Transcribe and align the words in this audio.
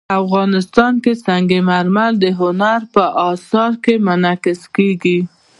افغانستان 0.21 0.93
کې 1.03 1.13
سنگ 1.25 1.49
مرمر 1.69 2.11
د 2.23 2.25
هنر 2.39 2.79
په 2.93 3.03
اثار 3.31 3.71
کې 3.83 3.93
منعکس 4.05 4.61
کېږي. 4.75 5.19